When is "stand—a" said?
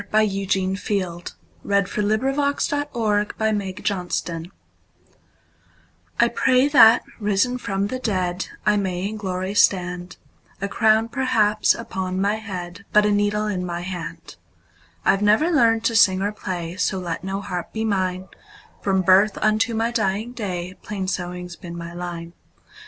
9.53-10.67